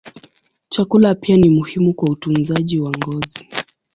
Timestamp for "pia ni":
1.15-1.49